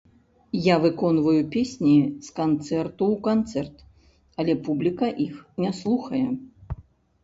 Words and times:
Я 0.67 0.75
выконваю 0.85 1.41
песні 1.57 1.91
з 2.29 2.33
канцэрту 2.41 3.03
ў 3.17 3.23
канцэрт, 3.31 3.77
але 4.41 4.53
публіка 4.67 5.15
іх 5.31 5.35
не 5.65 5.71
слухае. 5.87 6.27